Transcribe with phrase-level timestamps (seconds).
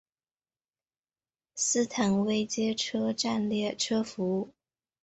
[1.53, 4.51] 斯坦威街车站列车服务。